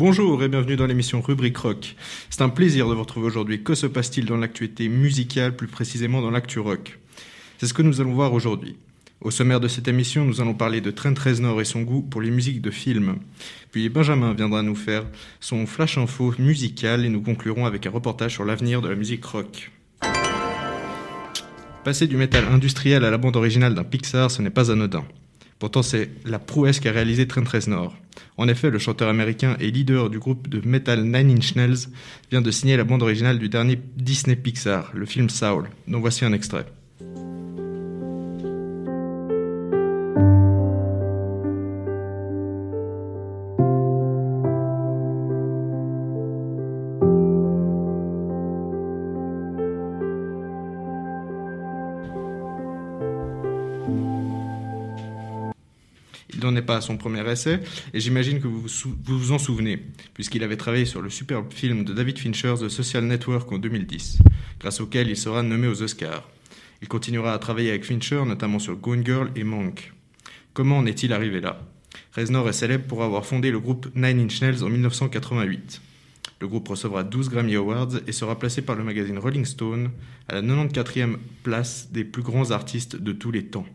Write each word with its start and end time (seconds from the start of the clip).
Bonjour 0.00 0.44
et 0.44 0.48
bienvenue 0.48 0.76
dans 0.76 0.86
l'émission 0.86 1.20
Rubrique 1.20 1.56
Rock. 1.56 1.96
C'est 2.30 2.42
un 2.42 2.50
plaisir 2.50 2.88
de 2.88 2.94
vous 2.94 3.00
retrouver 3.00 3.26
aujourd'hui. 3.26 3.64
Que 3.64 3.74
se 3.74 3.88
passe-t-il 3.88 4.26
dans 4.26 4.36
l'actualité 4.36 4.88
musicale, 4.88 5.56
plus 5.56 5.66
précisément 5.66 6.22
dans 6.22 6.30
l'actu 6.30 6.60
rock? 6.60 7.00
C'est 7.58 7.66
ce 7.66 7.74
que 7.74 7.82
nous 7.82 8.00
allons 8.00 8.14
voir 8.14 8.32
aujourd'hui. 8.32 8.76
Au 9.20 9.32
sommaire 9.32 9.58
de 9.58 9.66
cette 9.66 9.88
émission, 9.88 10.24
nous 10.24 10.40
allons 10.40 10.54
parler 10.54 10.80
de 10.80 10.92
Trent 10.92 11.18
Reznor 11.18 11.60
et 11.60 11.64
son 11.64 11.82
goût 11.82 12.00
pour 12.00 12.20
les 12.20 12.30
musiques 12.30 12.62
de 12.62 12.70
films. 12.70 13.16
Puis 13.72 13.88
Benjamin 13.88 14.34
viendra 14.34 14.62
nous 14.62 14.76
faire 14.76 15.04
son 15.40 15.66
flash 15.66 15.98
info 15.98 16.32
musical 16.38 17.04
et 17.04 17.08
nous 17.08 17.20
conclurons 17.20 17.66
avec 17.66 17.84
un 17.84 17.90
reportage 17.90 18.34
sur 18.34 18.44
l'avenir 18.44 18.80
de 18.80 18.88
la 18.88 18.94
musique 18.94 19.24
rock. 19.24 19.72
Passer 21.82 22.06
du 22.06 22.16
métal 22.16 22.44
industriel 22.44 23.04
à 23.04 23.10
la 23.10 23.18
bande 23.18 23.34
originale 23.34 23.74
d'un 23.74 23.82
Pixar, 23.82 24.30
ce 24.30 24.42
n'est 24.42 24.50
pas 24.50 24.70
anodin. 24.70 25.04
Pourtant, 25.58 25.82
c'est 25.82 26.10
la 26.24 26.38
prouesse 26.38 26.78
qu'a 26.78 26.92
réalisé 26.92 27.26
Trent 27.26 27.44
Reznor. 27.44 27.96
En 28.36 28.48
effet, 28.48 28.70
le 28.70 28.78
chanteur 28.78 29.08
américain 29.08 29.56
et 29.58 29.70
leader 29.70 30.10
du 30.10 30.18
groupe 30.18 30.48
de 30.48 30.66
metal 30.66 31.02
Nine 31.02 31.36
Inch 31.36 31.56
Nails 31.56 31.88
vient 32.30 32.40
de 32.40 32.50
signer 32.50 32.76
la 32.76 32.84
bande 32.84 33.02
originale 33.02 33.38
du 33.38 33.48
dernier 33.48 33.80
Disney 33.96 34.36
Pixar, 34.36 34.92
le 34.94 35.06
film 35.06 35.28
Saul, 35.28 35.68
dont 35.88 36.00
voici 36.00 36.24
un 36.24 36.32
extrait. 36.32 36.66
Il 56.58 56.62
n'en 56.62 56.64
est 56.64 56.66
pas 56.66 56.76
à 56.78 56.80
son 56.80 56.96
premier 56.96 57.24
essai, 57.30 57.60
et 57.94 58.00
j'imagine 58.00 58.40
que 58.40 58.48
vous 58.48 58.62
vous, 58.62 59.18
vous 59.18 59.30
en 59.30 59.38
souvenez, 59.38 59.78
puisqu'il 60.12 60.42
avait 60.42 60.56
travaillé 60.56 60.86
sur 60.86 61.00
le 61.00 61.08
superbe 61.08 61.52
film 61.52 61.84
de 61.84 61.92
David 61.92 62.18
Fincher, 62.18 62.54
The 62.60 62.68
Social 62.68 63.04
Network, 63.04 63.52
en 63.52 63.58
2010, 63.58 64.18
grâce 64.58 64.80
auquel 64.80 65.08
il 65.08 65.16
sera 65.16 65.44
nommé 65.44 65.68
aux 65.68 65.80
Oscars. 65.82 66.28
Il 66.82 66.88
continuera 66.88 67.32
à 67.32 67.38
travailler 67.38 67.70
avec 67.70 67.84
Fincher, 67.84 68.24
notamment 68.26 68.58
sur 68.58 68.74
Gone 68.74 69.06
Girl 69.06 69.30
et 69.36 69.44
Monk. 69.44 69.92
Comment 70.52 70.78
en 70.78 70.86
est-il 70.86 71.12
arrivé 71.12 71.40
là? 71.40 71.62
Reznor 72.16 72.48
est 72.48 72.52
célèbre 72.52 72.86
pour 72.88 73.04
avoir 73.04 73.24
fondé 73.24 73.52
le 73.52 73.60
groupe 73.60 73.86
Nine 73.94 74.18
Inch 74.18 74.40
Nails 74.42 74.64
en 74.64 74.68
1988. 74.68 75.80
Le 76.40 76.48
groupe 76.48 76.66
recevra 76.66 77.04
12 77.04 77.28
Grammy 77.28 77.54
Awards 77.54 78.00
et 78.04 78.10
sera 78.10 78.36
placé 78.36 78.62
par 78.62 78.74
le 78.74 78.82
magazine 78.82 79.18
Rolling 79.18 79.44
Stone 79.44 79.90
à 80.28 80.34
la 80.34 80.42
94e 80.42 81.18
place 81.44 81.92
des 81.92 82.02
plus 82.02 82.22
grands 82.22 82.50
artistes 82.50 82.96
de 82.96 83.12
tous 83.12 83.30
les 83.30 83.44
temps. 83.44 83.66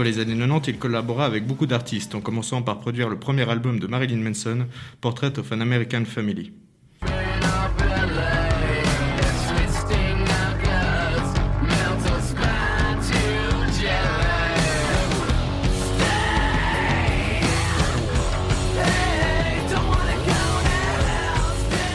Dans 0.00 0.04
les 0.04 0.18
années 0.18 0.34
90, 0.34 0.70
il 0.70 0.78
collabora 0.78 1.26
avec 1.26 1.46
beaucoup 1.46 1.66
d'artistes, 1.66 2.14
en 2.14 2.22
commençant 2.22 2.62
par 2.62 2.80
produire 2.80 3.10
le 3.10 3.18
premier 3.18 3.46
album 3.50 3.78
de 3.78 3.86
Marilyn 3.86 4.16
Manson, 4.16 4.66
Portrait 5.02 5.38
of 5.38 5.52
an 5.52 5.60
American 5.60 6.06
Family. 6.06 6.54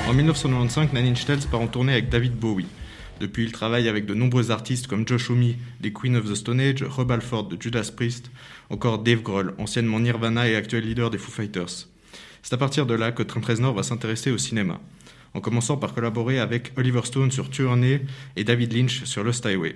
En 0.07 0.13
1995, 0.13 0.93
Nine 0.93 1.07
Inch 1.07 1.27
Nails 1.27 1.47
part 1.49 1.61
en 1.61 1.65
tournée 1.65 1.93
avec 1.93 2.09
David 2.09 2.33
Bowie. 2.33 2.67
Depuis, 3.19 3.45
il 3.45 3.51
travaille 3.51 3.87
avec 3.87 4.05
de 4.05 4.13
nombreux 4.13 4.51
artistes 4.51 4.87
comme 4.87 5.07
Josh 5.07 5.29
Homme, 5.29 5.53
des 5.79 5.93
Queen 5.93 6.17
of 6.17 6.29
the 6.29 6.35
Stone 6.35 6.59
Age, 6.59 6.83
Rob 6.83 7.11
Alford 7.11 7.47
de 7.47 7.61
Judas 7.61 7.91
Priest, 7.95 8.29
encore 8.69 8.99
Dave 8.99 9.21
Grohl, 9.21 9.53
anciennement 9.57 9.99
Nirvana 9.99 10.49
et 10.49 10.55
actuel 10.55 10.85
leader 10.85 11.09
des 11.09 11.17
Foo 11.17 11.31
Fighters. 11.31 11.87
C'est 12.43 12.53
à 12.53 12.57
partir 12.57 12.85
de 12.85 12.93
là 12.93 13.11
que 13.11 13.23
Trent 13.23 13.41
Reznor 13.41 13.73
va 13.73 13.83
s'intéresser 13.83 14.31
au 14.31 14.37
cinéma, 14.37 14.81
en 15.33 15.39
commençant 15.39 15.77
par 15.77 15.93
collaborer 15.93 16.39
avec 16.39 16.73
Oliver 16.77 17.01
Stone 17.05 17.31
sur 17.31 17.49
Tournée 17.49 18.01
et 18.35 18.43
David 18.43 18.73
Lynch 18.73 19.05
sur 19.05 19.23
Lost 19.23 19.45
Highway. 19.45 19.75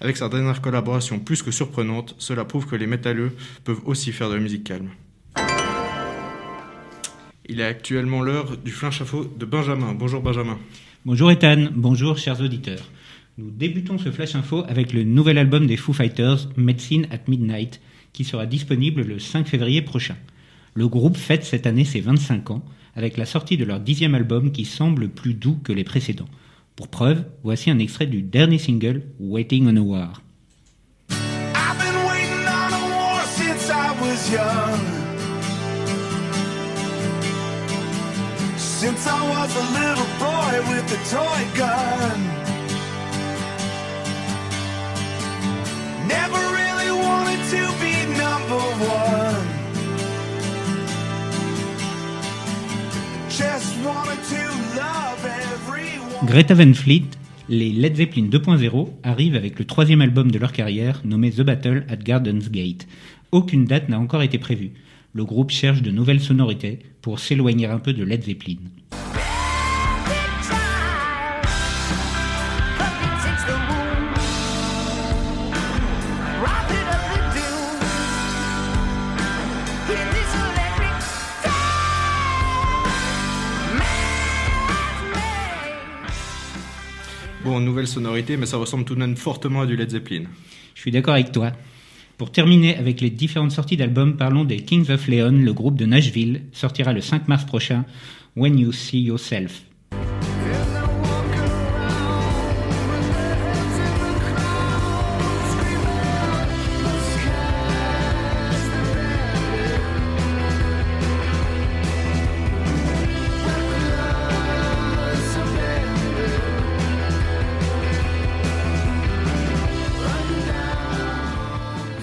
Avec 0.00 0.16
sa 0.16 0.28
dernière 0.28 0.62
collaboration 0.62 1.18
plus 1.18 1.42
que 1.42 1.50
surprenante, 1.50 2.14
cela 2.18 2.44
prouve 2.44 2.66
que 2.66 2.76
les 2.76 2.86
métalleux 2.86 3.36
peuvent 3.64 3.82
aussi 3.84 4.12
faire 4.12 4.30
de 4.30 4.34
la 4.34 4.40
musique 4.40 4.64
calme. 4.64 4.90
Il 7.46 7.60
est 7.60 7.64
actuellement 7.64 8.22
l'heure 8.22 8.56
du 8.56 8.70
flinch 8.70 9.00
info 9.00 9.24
de 9.24 9.46
Benjamin. 9.46 9.94
Bonjour 9.94 10.20
Benjamin. 10.20 10.58
Bonjour 11.04 11.30
Ethan, 11.30 11.68
bonjour 11.76 12.18
chers 12.18 12.40
auditeurs. 12.40 12.82
Nous 13.38 13.52
débutons 13.52 13.98
ce 13.98 14.10
flash 14.10 14.34
info 14.34 14.64
avec 14.66 14.92
le 14.92 15.04
nouvel 15.04 15.38
album 15.38 15.68
des 15.68 15.76
Foo 15.76 15.92
Fighters, 15.92 16.48
Medicine 16.56 17.06
at 17.12 17.20
Midnight, 17.28 17.80
qui 18.12 18.24
sera 18.24 18.46
disponible 18.46 19.02
le 19.02 19.20
5 19.20 19.46
février 19.46 19.80
prochain. 19.80 20.16
Le 20.74 20.88
groupe 20.88 21.16
fête 21.16 21.44
cette 21.44 21.68
année 21.68 21.84
ses 21.84 22.00
25 22.00 22.50
ans 22.50 22.64
avec 22.96 23.16
la 23.16 23.26
sortie 23.26 23.56
de 23.56 23.64
leur 23.64 23.78
dixième 23.78 24.16
album 24.16 24.50
qui 24.50 24.64
semble 24.64 25.08
plus 25.08 25.34
doux 25.34 25.60
que 25.62 25.72
les 25.72 25.84
précédents. 25.84 26.28
Pour 26.74 26.88
preuve, 26.88 27.24
voici 27.44 27.70
un 27.70 27.78
extrait 27.78 28.06
du 28.06 28.22
dernier 28.22 28.58
single, 28.58 29.02
Waiting 29.20 29.68
on 29.68 29.76
a 29.76 29.80
War. 29.80 30.22
Since 38.80 39.08
I 39.08 39.20
was 39.34 39.50
a 39.56 39.66
little 39.80 40.10
boy 40.22 40.52
with 40.70 40.86
a 40.98 41.00
toy 41.10 41.40
gun. 41.58 42.18
Never 46.06 46.40
really 46.58 46.90
wanted 47.06 47.40
to 47.54 47.62
be 47.82 47.94
number 48.24 48.62
one. 49.02 49.46
Just 53.28 53.74
wanted 53.84 54.22
to 54.34 54.42
love 54.78 55.24
everyone. 55.26 56.26
Greta 56.26 56.54
Van 56.54 56.72
Fleet, 56.72 57.08
les 57.48 57.72
Led 57.72 57.96
Zeppelin 57.96 58.28
2.0 58.28 58.88
arrivent 59.02 59.34
avec 59.34 59.58
le 59.58 59.64
troisième 59.64 60.02
album 60.02 60.30
de 60.30 60.38
leur 60.38 60.52
carrière 60.52 61.00
nommé 61.04 61.32
The 61.32 61.42
Battle 61.42 61.84
at 61.88 61.96
Garden's 61.96 62.48
Gate. 62.48 62.86
Aucune 63.32 63.64
date 63.64 63.88
n'a 63.88 63.98
encore 63.98 64.22
été 64.22 64.38
prévue. 64.38 64.70
Le 65.18 65.24
groupe 65.24 65.50
cherche 65.50 65.82
de 65.82 65.90
nouvelles 65.90 66.20
sonorités 66.20 66.78
pour 67.02 67.18
s'éloigner 67.18 67.66
un 67.66 67.80
peu 67.80 67.92
de 67.92 68.04
Led 68.04 68.22
Zeppelin. 68.22 68.54
Bon, 87.42 87.58
nouvelle 87.58 87.88
sonorité, 87.88 88.36
mais 88.36 88.46
ça 88.46 88.56
ressemble 88.56 88.84
tout 88.84 88.94
de 88.94 89.00
même 89.00 89.16
fortement 89.16 89.62
à 89.62 89.66
du 89.66 89.74
Led 89.74 89.90
Zeppelin. 89.90 90.26
Je 90.76 90.80
suis 90.80 90.92
d'accord 90.92 91.14
avec 91.14 91.32
toi. 91.32 91.50
Pour 92.18 92.32
terminer 92.32 92.76
avec 92.76 93.00
les 93.00 93.10
différentes 93.10 93.52
sorties 93.52 93.76
d'albums, 93.76 94.16
parlons 94.16 94.44
des 94.44 94.56
Kings 94.56 94.90
of 94.90 95.06
Leon. 95.06 95.30
Le 95.30 95.52
groupe 95.52 95.76
de 95.76 95.86
Nashville 95.86 96.42
sortira 96.50 96.92
le 96.92 97.00
5 97.00 97.28
mars 97.28 97.44
prochain, 97.44 97.84
When 98.34 98.58
You 98.58 98.72
See 98.72 99.00
Yourself. 99.00 99.67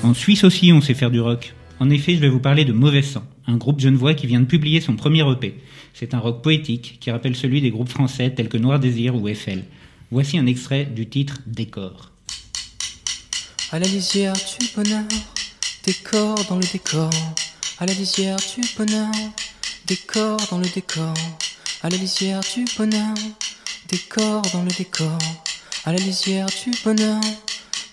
En 0.06 0.14
Suisse 0.14 0.44
aussi, 0.44 0.72
on 0.72 0.82
sait 0.82 0.94
faire 0.94 1.10
du 1.10 1.20
rock. 1.20 1.56
En 1.80 1.90
effet, 1.90 2.14
je 2.14 2.20
vais 2.20 2.30
vous 2.30 2.40
parler 2.40 2.64
de 2.64 2.74
Mauvais 2.74 3.02
Sang, 3.02 3.24
un 3.48 3.58
groupe 3.58 3.80
genevois 3.80 4.14
qui 4.14 4.28
vient 4.28 4.40
de 4.40 4.46
publier 4.46 4.80
son 4.80 4.96
premier 4.96 5.28
EP. 5.28 5.60
C'est 5.96 6.14
un 6.14 6.20
rock 6.20 6.44
poétique 6.44 7.00
qui 7.02 7.10
rappelle 7.10 7.36
celui 7.36 7.60
des 7.60 7.72
groupes 7.72 7.90
français 7.90 8.30
tels 8.30 8.48
que 8.48 8.58
Noir 8.58 8.80
Désir 8.80 9.16
ou 9.16 9.28
Eiffel. 9.28 9.64
Voici 10.12 10.38
un 10.38 10.46
extrait 10.46 10.86
du 10.86 11.08
titre 11.10 11.40
Décor. 11.48 12.12
À 13.72 13.80
la 13.80 13.88
lisière 13.88 14.34
du 14.34 14.68
bonheur, 14.76 15.06
décor 15.84 16.36
dans 16.50 16.58
le 16.58 16.72
décor. 16.72 17.10
À 17.80 17.88
la 17.88 17.94
lisière 17.94 18.38
du 18.38 18.62
bonheur, 18.78 19.12
décor 19.88 20.38
dans 20.52 20.60
le 20.60 20.70
décor. 20.70 21.16
À 21.82 21.90
la 21.90 21.98
lisière 21.98 22.42
du 22.42 22.66
bonheur, 22.78 23.16
décor 23.90 24.44
dans 24.54 24.62
le 24.62 24.70
décor. 24.70 25.18
À 25.84 25.92
la 25.92 25.98
lisière 25.98 26.46
du 26.46 26.72
bonheur, 26.84 27.22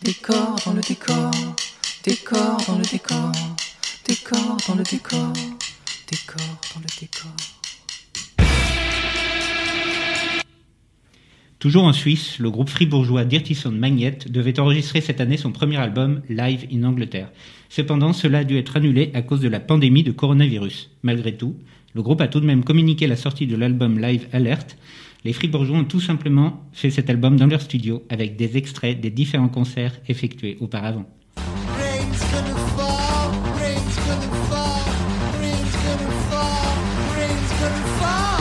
décor 0.02 0.56
dans 0.66 0.74
le 0.74 0.82
décor, 0.82 1.30
décor 2.04 2.56
dans 2.66 2.78
le 2.78 2.82
décor, 2.82 3.30
décor 4.08 4.56
dans 4.66 4.74
le 4.74 4.82
décor, 4.82 5.32
dans 5.32 6.80
le 6.80 7.00
décor. 7.00 7.30
Toujours 11.60 11.84
en 11.84 11.92
Suisse, 11.92 12.40
le 12.40 12.50
groupe 12.50 12.70
fribourgeois 12.70 13.24
Dirty 13.24 13.54
Sound 13.54 13.78
Magnet 13.78 14.18
devait 14.28 14.58
enregistrer 14.58 15.00
cette 15.00 15.20
année 15.20 15.36
son 15.36 15.52
premier 15.52 15.76
album 15.76 16.22
Live 16.28 16.66
in 16.72 16.82
Angleterre. 16.82 17.30
Cependant, 17.68 18.12
cela 18.12 18.38
a 18.38 18.44
dû 18.44 18.58
être 18.58 18.76
annulé 18.76 19.12
à 19.14 19.22
cause 19.22 19.40
de 19.40 19.48
la 19.48 19.60
pandémie 19.60 20.02
de 20.02 20.10
coronavirus. 20.10 20.90
Malgré 21.04 21.36
tout, 21.36 21.54
le 21.94 22.02
groupe 22.02 22.20
a 22.20 22.26
tout 22.26 22.40
de 22.40 22.46
même 22.46 22.64
communiqué 22.64 23.06
la 23.06 23.16
sortie 23.16 23.46
de 23.46 23.54
l'album 23.54 24.00
Live 24.00 24.26
Alert. 24.32 24.76
Les 25.24 25.32
fribourgeois 25.32 25.78
ont 25.78 25.84
tout 25.84 26.00
simplement 26.00 26.68
fait 26.72 26.90
cet 26.90 27.10
album 27.10 27.36
dans 27.36 27.46
leur 27.46 27.60
studio 27.60 28.02
avec 28.08 28.34
des 28.34 28.56
extraits 28.56 29.00
des 29.00 29.10
différents 29.10 29.48
concerts 29.48 30.00
effectués 30.08 30.56
auparavant. 30.58 31.06
Gonna 32.32 32.54
fall, 32.76 33.30
rain's 33.60 33.96
gonna 34.06 34.30
fall, 34.48 34.86
rain's 35.38 35.76
gonna 35.84 36.10
fall, 36.30 36.76
rain's 37.14 37.52
gonna 37.60 37.98
fall. 38.00 38.31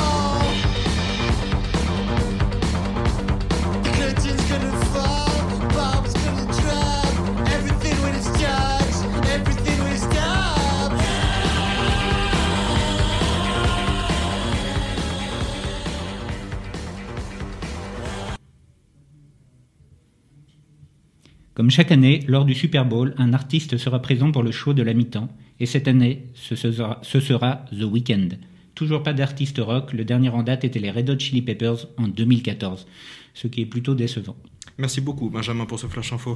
Comme 21.61 21.69
chaque 21.69 21.91
année, 21.91 22.21
lors 22.27 22.43
du 22.43 22.55
Super 22.55 22.87
Bowl, 22.87 23.13
un 23.19 23.33
artiste 23.33 23.77
sera 23.77 24.01
présent 24.01 24.31
pour 24.31 24.41
le 24.41 24.49
show 24.49 24.73
de 24.73 24.81
la 24.81 24.95
mi-temps, 24.95 25.29
et 25.59 25.67
cette 25.67 25.87
année, 25.87 26.25
ce 26.33 26.55
sera, 26.55 26.97
ce 27.03 27.19
sera 27.19 27.65
The 27.71 27.83
Weeknd. 27.83 28.29
Toujours 28.73 29.03
pas 29.03 29.13
d'artiste 29.13 29.59
rock, 29.59 29.93
le 29.93 30.03
dernier 30.03 30.29
en 30.29 30.41
date 30.41 30.63
était 30.63 30.79
les 30.79 30.89
Red 30.89 31.11
Hot 31.11 31.19
Chili 31.19 31.43
Peppers 31.43 31.85
en 31.97 32.07
2014, 32.07 32.87
ce 33.35 33.47
qui 33.47 33.61
est 33.61 33.67
plutôt 33.67 33.93
décevant. 33.93 34.35
Merci 34.79 35.01
beaucoup, 35.01 35.29
Benjamin, 35.29 35.67
pour 35.67 35.77
ce 35.77 35.85
flash 35.85 36.11
info. 36.11 36.35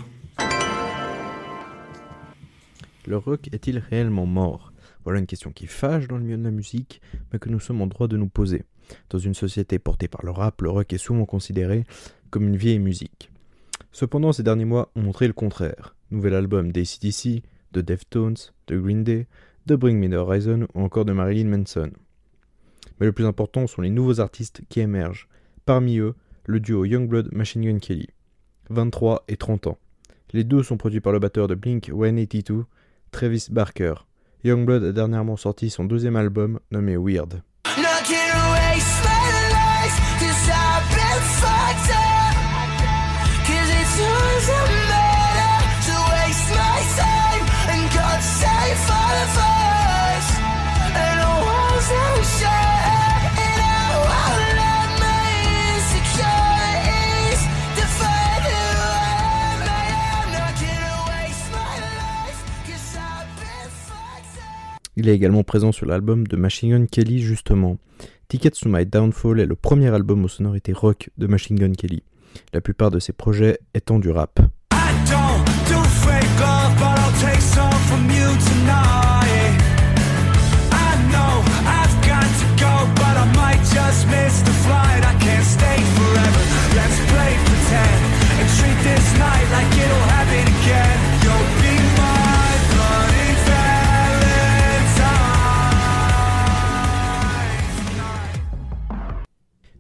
Le 3.08 3.18
rock 3.18 3.50
est-il 3.52 3.80
réellement 3.80 4.28
mort? 4.28 4.74
Voilà 5.06 5.18
une 5.18 5.26
question 5.26 5.50
qui 5.50 5.66
fâche 5.66 6.08
dans 6.08 6.18
le 6.18 6.24
milieu 6.24 6.38
de 6.38 6.44
la 6.44 6.52
musique, 6.52 7.02
mais 7.34 7.40
que 7.40 7.50
nous 7.50 7.60
sommes 7.60 7.82
en 7.82 7.88
droit 7.88 8.08
de 8.08 8.16
nous 8.16 8.30
poser. 8.30 8.62
Dans 9.10 9.18
une 9.18 9.34
société 9.34 9.80
portée 9.80 10.08
par 10.08 10.24
le 10.24 10.30
rap, 10.30 10.62
le 10.62 10.70
rock 10.70 10.94
est 10.94 11.00
souvent 11.00 11.26
considéré 11.26 11.84
comme 12.30 12.48
une 12.48 12.58
vieille 12.58 12.78
musique. 12.78 13.32
Cependant, 13.96 14.34
ces 14.34 14.44
derniers 14.44 14.66
mois 14.66 14.92
ont 14.98 15.04
montré 15.04 15.26
le 15.26 15.32
contraire. 15.32 15.96
Nouvel 16.12 16.34
album 16.34 16.74
d'ACDC, 16.74 17.44
de 17.72 17.80
Deftones, 17.80 18.36
de 18.68 18.78
Green 18.78 19.06
Day, 19.06 19.26
de 19.68 19.78
Bring 19.78 19.98
Me 19.98 20.10
the 20.10 20.16
Horizon 20.16 20.68
ou 20.74 20.82
encore 20.82 21.06
de 21.06 21.14
Marilyn 21.14 21.48
Manson. 21.48 21.92
Mais 23.00 23.06
le 23.06 23.14
plus 23.14 23.26
important 23.26 23.68
sont 23.68 23.82
les 23.82 23.90
nouveaux 23.90 24.20
artistes 24.20 24.64
qui 24.68 24.82
émergent. 24.82 25.30
Parmi 25.66 26.00
eux, 26.00 26.14
le 26.46 26.60
duo 26.60 26.84
Youngblood 26.84 27.34
Machine 27.34 27.62
Gun 27.64 27.80
Kelly, 27.80 28.10
23 28.70 29.24
et 29.30 29.38
30 29.38 29.68
ans. 29.68 29.78
Les 30.34 30.44
deux 30.44 30.62
sont 30.62 30.76
produits 30.76 31.00
par 31.00 31.14
le 31.14 31.20
batteur 31.20 31.48
de 31.48 31.56
Blink 31.56 31.86
182, 31.86 32.66
Travis 33.12 33.48
Barker. 33.50 33.94
Youngblood 34.44 34.84
a 34.84 34.92
dernièrement 34.92 35.38
sorti 35.38 35.70
son 35.70 35.86
deuxième 35.86 36.18
album 36.18 36.60
nommé 36.70 36.98
Weird. 36.98 37.42
Il 65.06 65.10
est 65.10 65.14
également 65.14 65.44
présent 65.44 65.72
sur 65.72 65.86
l'album 65.86 66.26
de 66.26 66.36
Machine 66.36 66.72
Gun 66.72 66.86
Kelly 66.88 67.20
justement. 67.20 67.78
Tickets 68.28 68.60
to 68.60 68.68
My 68.68 68.88
Downfall 68.88 69.40
est 69.40 69.46
le 69.46 69.54
premier 69.54 69.90
album 69.90 70.26
aux 70.26 70.28
sonorités 70.28 70.74
rock 70.74 71.12
de 71.20 71.28
Machine 71.28 71.58
Gun 71.58 71.74
Kelly, 71.74 72.02
la 72.54 72.60
plupart 72.60 72.90
de 72.90 72.98
ses 72.98 73.14
projets 73.14 73.60
étant 73.76 74.00
du 74.00 74.10
rap. 74.10 74.40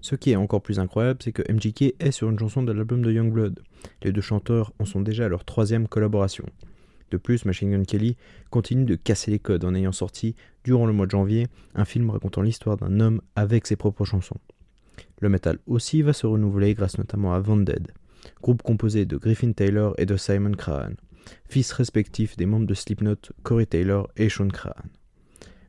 Ce 0.06 0.13
qui 0.13 0.30
est 0.30 0.36
encore 0.36 0.62
plus 0.62 0.78
incroyable, 0.78 1.18
c'est 1.24 1.31
que 1.31 1.42
MGK 1.52 1.96
est 2.00 2.12
sur 2.12 2.30
une 2.30 2.38
chanson 2.38 2.62
de 2.62 2.72
l'album 2.72 3.02
de 3.02 3.12
Youngblood. 3.12 3.63
Les 4.04 4.12
deux 4.12 4.22
chanteurs 4.22 4.72
en 4.78 4.86
sont 4.86 5.02
déjà 5.02 5.25
à 5.25 5.30
leur 5.30 5.46
troisième 5.46 5.88
collaboration. 5.88 6.46
De 7.10 7.18
plus, 7.18 7.44
Machine 7.44 7.72
Gun 7.72 7.86
Kelly 7.86 8.16
continue 8.52 8.86
de 8.86 8.94
casser 8.94 9.31
les 9.31 9.40
codes 9.40 9.66
en 9.66 9.74
ayant 9.74 9.92
sorti, 9.92 10.36
durant 10.63 10.86
le 10.86 10.94
mois 10.94 11.07
de 11.07 11.12
janvier, 11.12 11.48
un 11.74 11.86
film 11.86 12.12
racontant 12.12 12.44
l'histoire 12.44 12.78
d'un 12.78 13.00
homme 13.00 13.19
avec 13.36 13.66
ses 13.66 13.78
propres 13.78 14.06
chansons. 14.06 14.38
Le 15.22 15.30
metal 15.30 15.57
aussi 15.66 16.04
va 16.04 16.13
se 16.13 16.28
renouveler 16.28 16.75
grâce 16.75 17.00
notamment 17.00 17.34
à 17.34 17.40
Vanded, 17.40 17.92
groupe 18.44 18.62
composé 18.62 19.08
de 19.08 19.18
Griffin 19.18 19.54
Taylor 19.54 19.96
et 19.98 20.06
de 20.06 20.18
Simon 20.18 20.51
Crahan, 20.51 20.94
fils 21.50 21.72
respectifs 21.72 22.38
des 22.38 22.46
membres 22.46 22.68
de 22.68 22.75
Slipknot 22.75 23.31
Corey 23.42 23.66
Taylor 23.66 24.08
et 24.18 24.30
Sean 24.30 24.50
Crahan. 24.50 24.86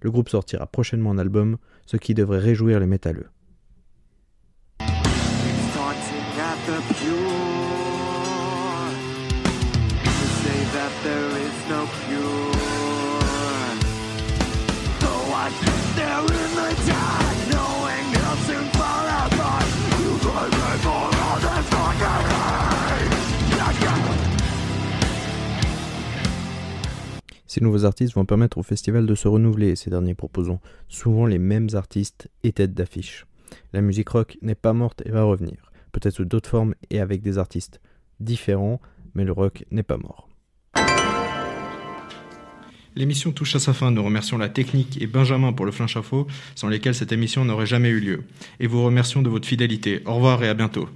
Le 0.02 0.10
groupe 0.10 0.28
sortira 0.28 0.66
prochainement 0.66 1.12
un 1.12 1.18
album, 1.18 1.56
ce 1.86 1.96
qui 1.96 2.12
devrait 2.12 2.38
réjouir 2.38 2.80
les 2.80 2.86
métalleux. 2.86 3.28
Ces 27.46 27.60
nouveaux 27.62 27.84
artistes 27.84 28.14
vont 28.14 28.24
permettre 28.26 28.58
au 28.58 28.62
festival 28.62 29.06
de 29.06 29.14
se 29.14 29.28
renouveler, 29.28 29.76
ces 29.76 29.88
derniers 29.90 30.14
proposant 30.14 30.60
souvent 30.88 31.26
les 31.26 31.38
mêmes 31.38 31.68
artistes 31.74 32.28
et 32.42 32.52
têtes 32.52 32.74
d'affiche. 32.74 33.26
La 33.72 33.80
musique 33.80 34.08
rock 34.08 34.36
n'est 34.42 34.56
pas 34.56 34.72
morte 34.72 35.02
et 35.06 35.10
va 35.10 35.22
revenir, 35.22 35.65
peut-être 35.96 36.14
sous 36.14 36.26
d'autres 36.26 36.50
formes 36.50 36.74
et 36.90 37.00
avec 37.00 37.22
des 37.22 37.38
artistes 37.38 37.80
différents, 38.20 38.80
mais 39.14 39.24
le 39.24 39.32
rock 39.32 39.64
n'est 39.70 39.82
pas 39.82 39.96
mort. 39.96 40.28
L'émission 42.94 43.32
touche 43.32 43.56
à 43.56 43.58
sa 43.58 43.72
fin. 43.72 43.90
Nous 43.90 44.02
remercions 44.02 44.36
la 44.36 44.48
technique 44.48 45.00
et 45.00 45.06
Benjamin 45.06 45.52
pour 45.52 45.64
le 45.64 45.72
flash 45.72 45.96
info, 45.96 46.26
sans 46.54 46.68
lesquels 46.68 46.94
cette 46.94 47.12
émission 47.12 47.44
n'aurait 47.44 47.66
jamais 47.66 47.88
eu 47.88 48.00
lieu. 48.00 48.24
Et 48.60 48.66
vous 48.66 48.84
remercions 48.84 49.22
de 49.22 49.28
votre 49.28 49.48
fidélité. 49.48 50.02
Au 50.06 50.14
revoir 50.14 50.42
et 50.44 50.48
à 50.48 50.54
bientôt. 50.54 50.88